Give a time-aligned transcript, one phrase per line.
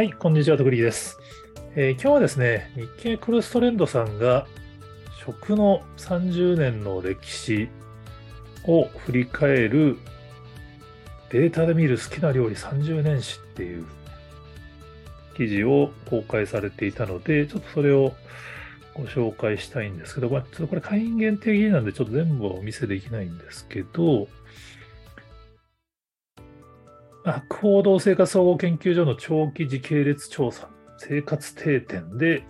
[0.00, 1.18] はい、こんにちは、徳力です、
[1.76, 4.46] えー、今日はですね、日経クルストレンドさんが
[5.26, 7.68] 食の30年の歴史
[8.64, 9.98] を振り返る
[11.28, 13.84] データで見る好きな料理30年史っていう
[15.36, 18.14] 記事を公開されていたので、ちょっとそれを
[18.94, 24.28] ご紹介したいんですけど、まあ、ちょっとこれ会員限定記事なんでちょっと全部はお見せできないんですけど、
[27.32, 32.44] 博報堂生活総合研究所の長期時系列調査、生活定点で、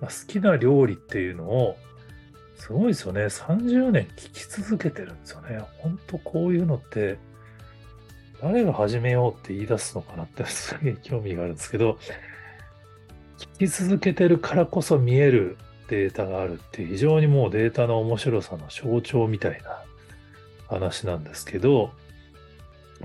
[0.00, 1.76] まあ、好きな料理っていうのを、
[2.56, 3.22] すごいですよね。
[3.22, 5.60] 30年聞き続けてるんですよね。
[5.78, 7.18] 本当こういうのって、
[8.40, 11.98] 誰が始めようって言い出すのかなってすげえ興味があるんですけど、
[13.58, 15.56] 聞き続けてるからこそ見える
[15.88, 19.84] データがあるって非常にもうデータの面白さの象徴みたいな
[20.68, 21.92] 話なんですけど、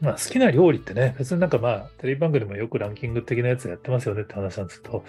[0.00, 5.04] まあ、好きな料理ってね、別になんかまあ、テレビ番組でもよくランキング的なやつやってますよねって話なんですけど、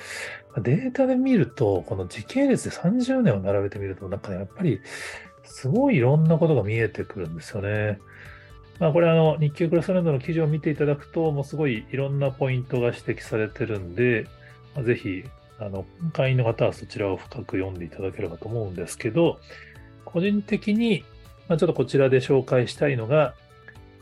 [0.61, 4.79] データで見ると、この時系列で30年を並べてみると、なんかね、やっぱり、
[5.43, 7.99] すごいいろんなことが見えてくるんですよね。
[8.79, 14.27] まあ、これあの、日経クラスランドの記事を見ていただくと、もうすごいいろんなポイントが指摘されてるんで、
[14.75, 15.23] まあ、ぜひ、
[15.59, 19.39] あの、会員の方はそちらを深く読んでいただければと思うんですけど、
[20.05, 21.03] 個人的に、
[21.47, 23.33] まあ、ちょっとこちらで紹介したいのが、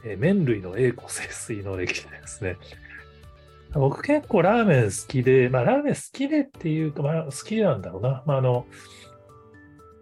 [0.05, 2.57] え麺類の栄枯盛衰の歴史ですね。
[3.73, 8.23] 僕結構ラーメン好きで、まあラーメン好きでっていうか、まあ好きなんだろうな。
[8.25, 8.67] まああの、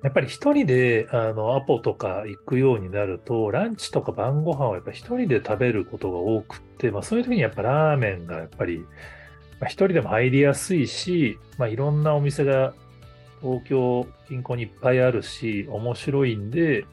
[0.04, 8.86] やっぱり一人であのアポとか行くようになると、ランチとか晩ご飯をやっぱ一人で食べることが多くって、まあそういう時にやっぱラーメンがやっぱり、ま
[9.62, 12.73] あ、一人でも入りやすいし、まあいろんなお店が
[13.42, 16.86] 東京近郊にいっぱいあるし、面白いんで、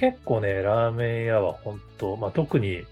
[0.00, 2.86] 結構ね、ラーメン屋は本当、まあ、特に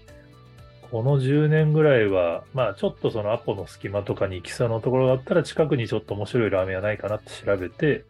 [0.91, 8.05] この10年ぐらいは、まあちょっとそのアポの隙間とかに行きそうなところだったら近くにちょっと面白いラーメン屋ないかなって調べて、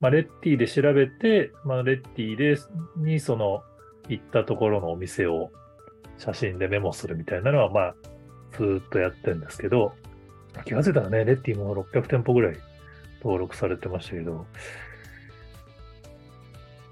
[0.00, 2.56] まあレッティで調べて、まあレッティで、
[2.96, 3.62] にその
[4.08, 5.50] 行ったところのお店を
[6.16, 7.94] 写真でメモするみたいなのはまあ
[8.56, 9.92] ずっとやってるんですけど、
[10.64, 12.56] 気がついたらね、レッティも600店舗ぐらい
[13.22, 14.46] 登録されてましたけど、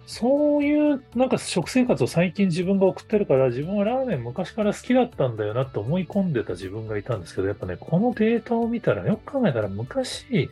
[0.06, 10.50] そういうなんか食生活を最近自分が送ってるから、自分はラーメン昔から好きだったんだよなって思い込んでた自分がいたんですけど、やっぱね、このデータを見たら、よく考えたら昔、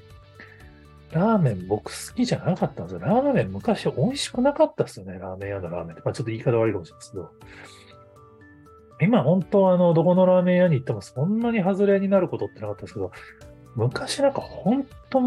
[1.12, 3.00] ラーメン僕好きじゃなかったんですよ。
[3.00, 6.02] ラーメン昔美味しくなかったですよね、ラーメン屋のラーメンって。
[6.04, 7.30] まあちょっと言い方悪いかもしれないですけど。
[9.02, 13.10] 今本当あの、どこのラーメン屋に行ってもそんなに外れになることってなかったですけど、
[13.74, 15.20] 昔なんか本当、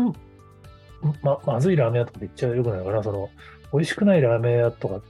[1.22, 3.30] ま、まずいラーメン屋とかで言っちゃよくないかな、その、
[3.74, 5.02] 美味しくないラーメン屋とか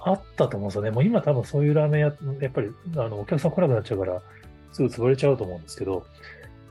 [0.00, 0.90] あったと思うんですよね。
[0.90, 2.06] もう今多分そういうラーメン屋、
[2.40, 4.20] やっぱりあのお客さん来なくなっちゃうから、
[4.72, 6.04] すぐ潰れちゃうと思うんですけど、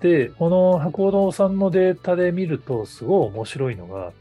[0.02, 4.12] で、この博報堂さんのデータで見ると、すごい面白いのが、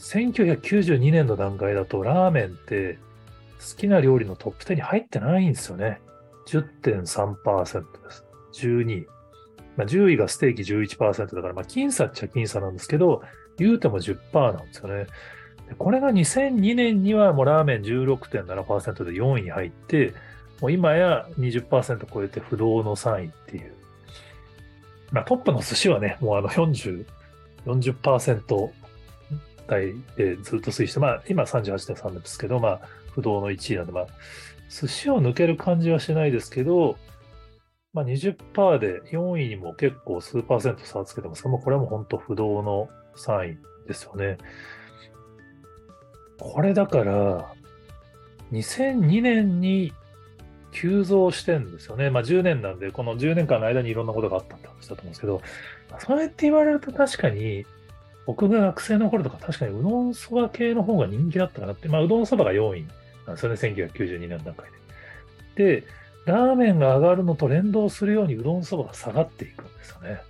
[0.00, 2.98] 1992年の段階だと、ラーメンって
[3.58, 6.00] 好きな料理のトップ10に入ってないんですよね。
[6.48, 8.24] 10.3%です。
[8.52, 9.06] 12位。
[9.76, 13.22] まあ、10位がステーキ11%だから、まあ、僅差っちゃ僅差なんですけど、
[13.58, 15.06] 言うても10%なんですよね。
[15.78, 20.14] これが2002年にはもうラーメン16.7%で4位に入って、
[20.60, 23.72] もう今や20%超えて不動の3位っていう。
[25.10, 27.04] まあトップの寿司はね、もうあの40、
[27.66, 28.70] 40%
[29.66, 32.80] 台でずっと推移して、まあ今38.3ですけど、まあ
[33.12, 34.06] 不動の1位なんで、まあ
[34.68, 36.96] 寿司を抜ける感じはしないですけど、
[37.92, 44.38] まあ20%で4位にも結構数パーセント差をつけてますが、もうこれはもう本当不動の3位ですよね。
[46.38, 47.52] これだから、
[48.52, 49.92] 2002年に
[50.72, 52.10] 急増してんですよね。
[52.10, 55.40] まあ10年なんで、この10年間の間にいろんなことがあったって話だと思うんですけど、
[55.98, 57.64] そうやって言われると確かに、
[58.26, 62.86] 僕が学生の頃とか確かにうどんそば系の方が人気だったかなって、まあうどんそばが4位
[63.26, 64.66] なんですよね、1992年段階
[65.56, 65.80] で。
[65.80, 65.86] で、
[66.26, 70.20] ラーメンが上がるのと連動するようにうどんそばが下がっていくんですよね。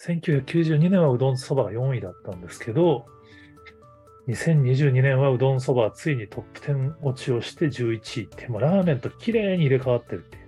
[0.00, 3.06] 1992年はうどんそばが4位だったんですけど、
[4.28, 8.24] 2022年はうどんそばついにトップ10落ちをして11位。
[8.24, 10.42] って、もうラーメンと綺麗に入れ替わってるっていう。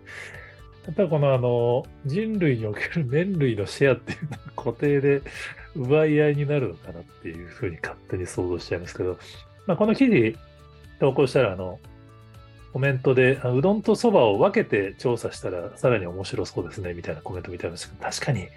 [0.86, 5.22] やっぱりこのあの人類における麺類のシェアっていうのは固定で
[5.76, 9.18] 奪い合いになるのかなっていうふうに勝手に想像しちゃいますけど、
[9.66, 10.36] まあ、この記事
[10.98, 11.78] 投稿したらあの
[12.72, 18.48] コメントでうどんとそばを分けて調査したらさらに面白そうですねみたいなコメント見たんですけど、確かに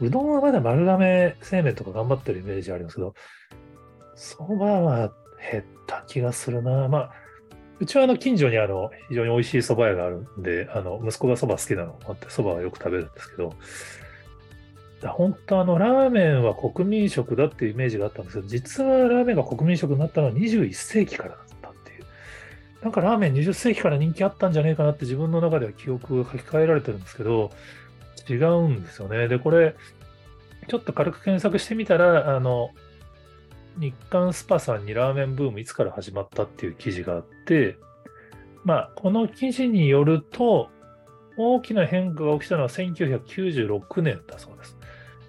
[0.00, 3.14] うどんはまだ丸亀製麺とか頑張ってるイメージありますけど、
[4.16, 5.12] そばは
[5.52, 6.88] 減った気がするな。
[6.88, 7.10] まあ、
[7.78, 13.52] うちはあの近所にあの非常に美味しい蕎麦屋があるんで、あの息子が蕎麦好きなのもあって、蕎麦はよく食べるんですけど、
[15.08, 22.04] 本当あの、ラーメンは国民食だっていうイメージがあったんですけど、実はラーメンが国民食になったのは21世紀からだったっていう。
[22.82, 27.50] なんかラーメン20世紀から人気あったんじゃねえかなって自分の中では記憶が書き換えられてるんですけど、
[28.28, 29.28] 違うんですよね。
[29.28, 29.76] で、これ、
[30.68, 32.70] ちょっと軽く検索してみたら、あの、
[33.78, 37.76] 日刊スパさんにラーメンブームいつから始まったっていう記事があって、
[38.64, 40.70] まあ、この記事によると、
[41.36, 44.76] 大きな変化が起きたのは1996年だそうです。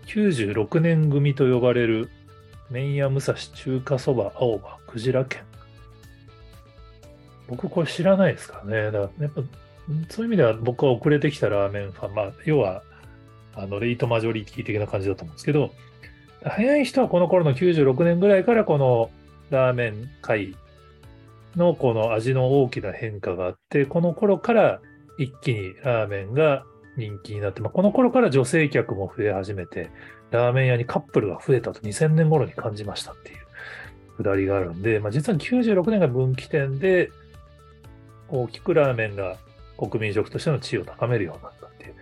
[0.08, 2.10] 96年組と呼ばれる
[2.70, 5.44] 麺屋武蔵中華そば青葉クジラ県。
[7.48, 8.92] 僕これ知らないですからね。
[8.92, 9.42] だからやっぱ
[10.10, 12.84] そういう意味では僕は遅れてきたラーメンファン、まあ、要は
[13.56, 15.72] あのレイトマジョリティ的な感じだと思うんですけど、
[16.50, 19.10] 早い人はこの頃の96年ぐらいからこの
[19.50, 20.56] ラーメン界
[21.56, 24.80] のこの味の大きな変化があって、この頃から
[25.18, 26.64] 一気にラーメンが
[26.96, 29.90] 人気になって、まあ、この頃から女性客も増え始めて、
[30.32, 33.38] ラーメン屋にカップルが増えたと2000年頃に感じましたっていう
[34.18, 37.12] くだりがあるんで、まあ、実は96年が分岐点で、
[38.30, 39.38] 大きくラーメンが
[39.78, 41.96] 国民食としての地位を高めるようになったっていう。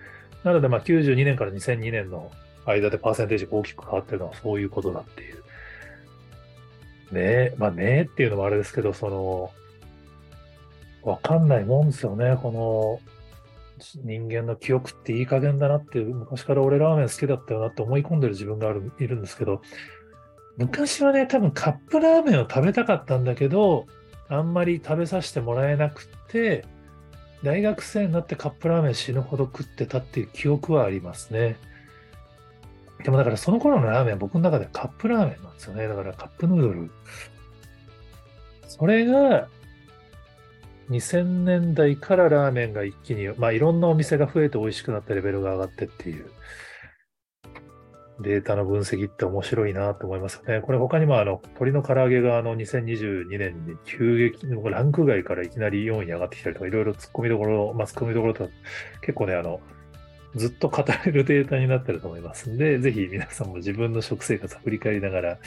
[0.44, 2.31] なので、ま92年から2002年の
[2.65, 5.35] 間でパーセンテージが大きく変わってるのはそういうことだっていう。
[5.35, 5.41] ね
[7.15, 9.51] え、まあねえっていうのもあれですけど、その、
[11.03, 12.38] わかんないもんですよね。
[12.41, 13.00] この
[14.03, 19.62] 人間の記憶っていい加減だなって、昔から俺ラーメン好きだったよなって思い込んでる自分があるいるんですけど、
[20.57, 23.85] 昔はね、多分カップラーメンを食べたかったんだけど、
[24.29, 26.65] あんまり食べさせてもらえなくて、
[27.44, 31.57] 大学生になってカップラーメン死ぬほど食ってたっていう記憶はありますね。
[33.05, 35.87] でもだからその頃のラーメンは僕の中ではカップラーメンなんですよね。
[35.87, 36.91] だからカップヌードル。
[38.67, 39.47] それが
[40.89, 46.31] 2000年代からラーメンが一気に、まあいろんなお店が増えて美味しくなったレベルが上がってっていう
[48.21, 50.61] データの分析って面白いなと思いますね。
[50.61, 58.49] これ他にもあの鶏の唐揚げがあの2022年に急激にランク外からいきなり4位に上がってきたりとかいろいろ突っ込みどころ、まあ、突っ込みどころとか
[59.01, 59.61] 結構ね、あの、
[60.35, 65.37] ずっと語れるデータになってると思いますんで、ぜひ皆さんも自分の食生活を振り返りながら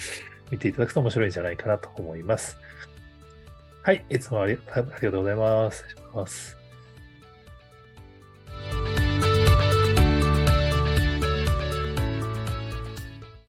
[0.50, 2.56] 見ていただくと面白いんじゃないかなと思います。
[3.82, 5.84] はい、いつもありありがとうございます。
[5.88, 6.67] 失礼します。